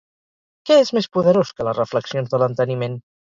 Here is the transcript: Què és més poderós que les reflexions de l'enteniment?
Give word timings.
Què 0.69 0.77
és 0.85 0.91
més 0.99 1.07
poderós 1.17 1.51
que 1.59 1.67
les 1.69 1.77
reflexions 1.81 2.33
de 2.33 2.41
l'enteniment? 2.45 2.99